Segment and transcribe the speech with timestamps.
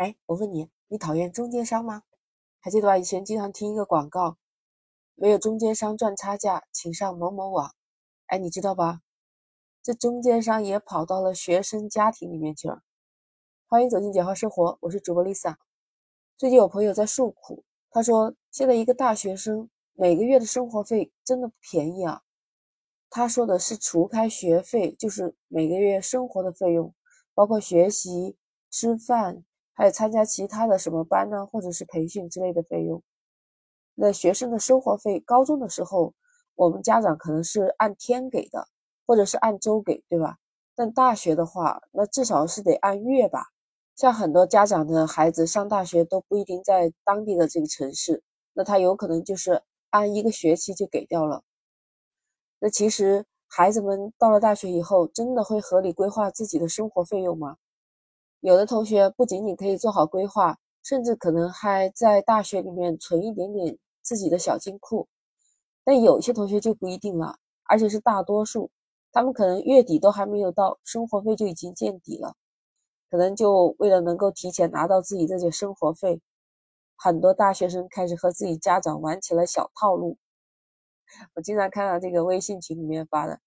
[0.00, 2.04] 哎，我问你，你讨厌中间商吗？
[2.58, 2.96] 还记得吧？
[2.96, 4.38] 以前经常听一个广告，
[5.14, 7.74] 没有中间商赚差价，请上某某网。
[8.24, 9.02] 哎，你知道吧？
[9.82, 12.80] 这中间商也跑到了学生家庭里面去了。
[13.68, 15.56] 欢迎走进简化生活，我是主播 Lisa。
[16.38, 22.22] 最近有朋友在诉苦，他说现在一个大学生每个月的生活费真的不便宜啊。
[23.10, 26.94] 他说的是除开学费，就是每个月生活的费用，
[27.34, 28.38] 包括学习、
[28.70, 29.44] 吃饭。
[29.80, 33.02] 还参加其他的什么班呢，或者是培训之类的费用。
[33.94, 36.12] 那学生的生活费，高中的时候，
[36.54, 38.68] 我们家长可能是按天给的，
[39.06, 40.36] 或者是按周给，对吧？
[40.74, 43.46] 但大学的话，那至少是得按月吧。
[43.96, 48.22] 像很多家长的孩子上大学都不一定在当地的这个城市，
[48.52, 51.42] 那他有可能就是按一个学期就给掉了。
[52.58, 57.56] 那其实孩子们到了大学以后，真的会合理规划自己的生活费用吗？
[58.40, 65.06] 有的同学不仅仅可以做好规划，甚至可能还在大学里面存一点点自己的小金库。
[65.84, 68.70] 但有些同学就不一定了，而且是大多数，
[69.12, 72.34] 他们可能月底都还没有到，生活费就已经见底了。
[73.10, 76.22] 可能就为了能够提前拿到自己这些生活费，
[76.96, 80.16] 很多大学生开始和自己家长玩起了小套路。
[81.34, 83.40] 我经常看到这个微信群里面发的：“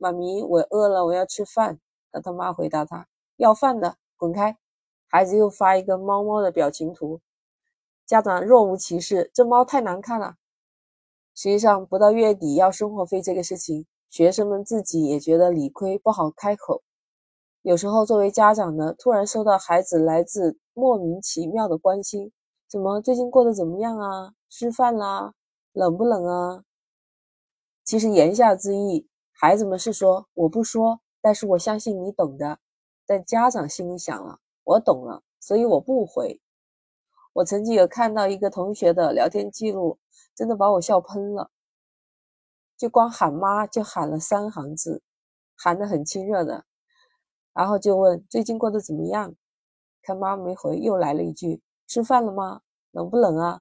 [0.00, 1.78] 妈咪，我饿了，我要吃饭。”
[2.10, 3.06] 那他妈回答他
[3.36, 4.56] ：“要饭的。”滚开！
[5.08, 7.20] 孩子又发一个猫猫的表情图，
[8.06, 10.36] 家长若无其事，这猫太难看了。
[11.34, 16.84] 实际上，不到月底要生活费这个事情，学生们自己也觉得理亏，不好开口。
[17.62, 22.30] 有时候，作为家长的，突然收到孩子来自莫名其妙的关心，
[22.68, 24.34] 怎么最近过得怎么样啊？
[24.48, 25.34] 吃饭啦？
[25.72, 26.62] 冷不冷啊？
[27.84, 32.60] 其实言下之意，孩子们是说我不说，但是我相信你懂的。
[33.06, 36.40] 但家长心里想了，我懂了，所以我不回。
[37.34, 39.98] 我曾经有看到一个同学的聊天记录，
[40.34, 41.50] 真的把我笑喷了。
[42.76, 45.02] 就光喊妈就喊了三行字，
[45.54, 46.64] 喊得很亲热的，
[47.54, 49.34] 然后就问最近过得怎么样。
[50.02, 52.62] 看妈没回，又来了一句吃饭了吗？
[52.90, 53.60] 冷不冷啊？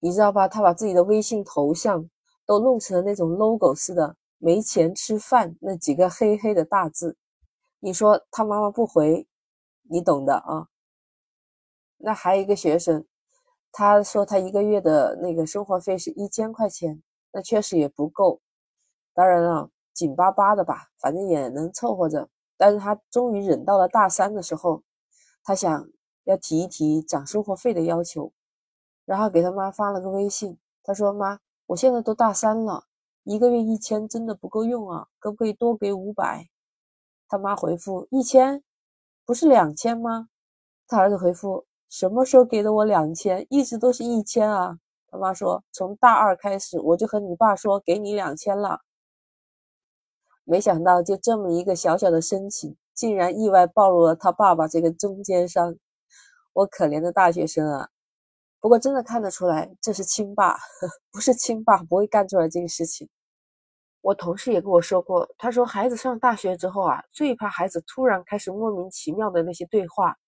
[0.00, 0.46] 你知道吧？
[0.46, 2.08] 他把自己的微信头像
[2.44, 7.16] 都弄成了那种 logo 似的，没钱吃饭那几个黑黑的大字。
[7.84, 9.26] 你说他妈妈不回，
[9.90, 10.68] 你懂的啊。
[11.96, 13.04] 那还有一个学生，
[13.72, 18.40] 他说他一个月的那个生活费是一千块钱，那确实也不够。
[19.12, 22.28] 当然了，紧巴巴的吧，反正也能凑合着。
[22.56, 24.84] 但是他终于忍到了大三的时候，
[25.42, 25.88] 他想
[26.22, 28.32] 要提一提涨生活费的要求，
[29.04, 32.84] 然后给他妈发了个微信，他说：“妈，我现在都大三了，
[33.24, 36.46] 一个月一千真的不够用啊，可不可以多给五百？”
[37.32, 38.62] 他妈回复一千，
[39.24, 40.28] 不是两千吗？
[40.86, 43.46] 他儿子回复什么时候给的我两千？
[43.48, 44.78] 一直都是一千啊。
[45.08, 48.80] 他妈说从大二开始我就和你爸说给你两千了。
[50.44, 55.74] 没想到就这么一个小小的申请，竟然意外暴露了他爸爸这个中间商。
[56.52, 57.88] 我可怜的大学生啊！
[58.60, 60.58] 不过真的看得出来，这是亲爸，
[61.10, 63.08] 不是亲爸不会干出来这个事情。
[64.02, 70.18] 我同事也跟我说过，他说孩子上大学之后啊，最怕孩子突然开始莫名其妙的那些对话，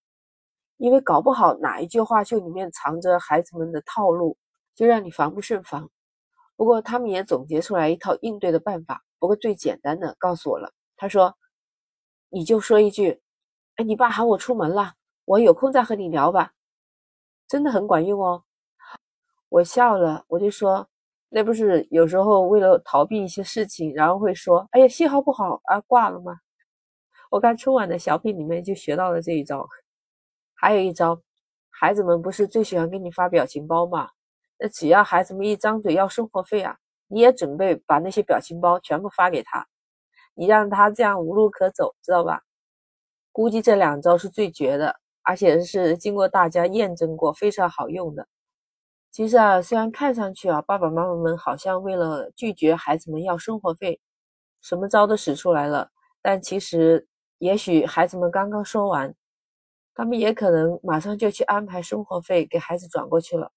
[0.77, 4.37] 因为搞不好哪一句话就里面藏着孩子们的套路，
[4.77, 5.91] 就让你防不胜防。
[6.55, 11.37] 不过他们也总结出来一套应对的办法，不过最简单的告诉我了，他说
[12.29, 13.21] 你就说一句，
[13.75, 16.53] 哎，你爸喊我出门了，我有空再和你聊吧，
[17.49, 18.45] 真的很管用哦。
[19.49, 20.89] 我笑了，我就说。
[21.37, 26.37] 那不是有时候为了逃避一些事情，然后会说：“哎呀，信号不好啊，挂了吗？”
[27.29, 29.67] 我看春晚的小品里面就学到了这一招。
[30.55, 31.21] 还有一招，
[31.71, 34.11] 孩子们不是最喜欢给你发表情包吗？
[34.61, 36.77] 那只要孩子们一张嘴要生活费啊，
[37.09, 39.67] 你也准备把那些表情包全部发给他，
[40.35, 42.43] 你让他这样无路可走，知道吧？
[43.33, 48.29] 估计这两招是最绝的，而且是经过大家验证过，非常好用的。
[49.15, 54.01] 其实啊，虽然看上去啊，爸爸妈妈们好像为了拒绝孩子们要生活费，
[54.61, 55.89] 什么招都使出来了，
[56.21, 57.07] 但其实，
[57.39, 59.15] 也许孩子们刚刚说完，
[59.95, 63.53] 他们也可能马上就去安排生活费给孩子转过去了。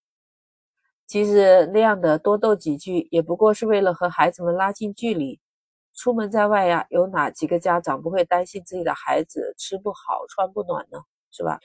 [1.07, 5.39] 其实那样的多斗几句，也不过是为了和孩子们拉近距离。
[5.95, 10.99] 出门在外呀，有哪几个家长不会担心自己的孩子吃不好、穿不暖呢？
[11.31, 11.59] 是吧？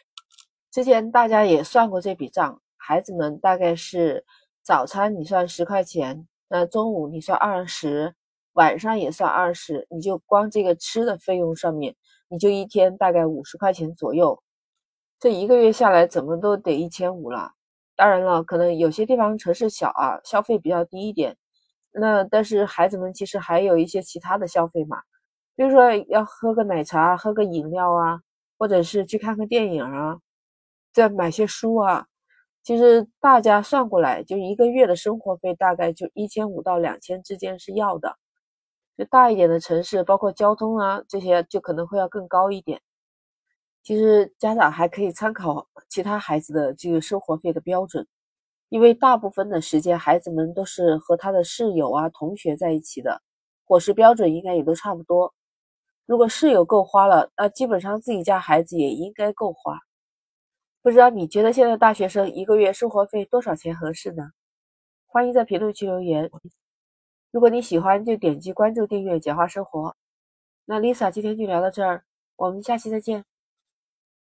[0.70, 2.61] 之前大家也算过这笔账。
[2.84, 4.24] 孩子们大概是
[4.60, 8.12] 早餐你算十块钱，那中午你算二十，
[8.54, 11.94] 晚上也算二十，你就光这个吃的费用上面，
[12.28, 14.42] 你就一天大概五十块钱左右。
[15.20, 17.52] 这一个月下来怎么都得一千五了。
[17.94, 21.36] 当然了，可能有些地方城市小啊，消费比较低一点。
[21.92, 25.00] 那但是孩子们其实还有一些其他的消费嘛，
[25.54, 28.20] 比如说要喝个奶茶、喝个饮料啊，
[28.58, 30.18] 或者是去看个电影啊，
[30.92, 32.08] 再买些书啊。
[32.62, 38.16] 其实大家算过来，就一个月的生活费大概就一千五到两千之间是要的。
[38.96, 42.80] 就大一点的城市，包括交通啊这些，就可能会要更高一点。
[43.82, 48.06] 其实家长还可以参考其他孩子的这个生活费的标准，
[48.68, 53.20] 因为大部分的时间孩子们都是和他的室友啊、同学在一起的，
[53.64, 55.34] 伙食标准应该也都差不多。
[56.06, 59.78] 如果室友够花了，那基本上自己家孩子也应该够花。
[60.82, 64.32] 不知道你觉得现在大学生一个月生活费多少钱合适呢？
[65.06, 66.28] 欢迎在评论区留言。
[67.30, 69.94] 如果你喜欢，就点击关注、订阅“简化生活”。
[70.66, 72.04] 那 Lisa 今天就聊到这儿，
[72.36, 73.24] 我们下期再见。